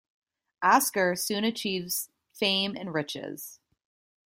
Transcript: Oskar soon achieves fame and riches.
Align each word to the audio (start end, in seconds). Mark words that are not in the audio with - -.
Oskar 0.63 1.15
soon 1.15 1.43
achieves 1.43 2.09
fame 2.33 2.75
and 2.75 2.91
riches. 2.91 3.59